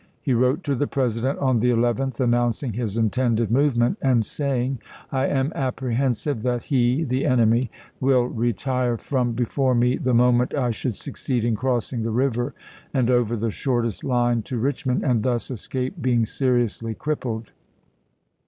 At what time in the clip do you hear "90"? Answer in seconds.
8.93-8.93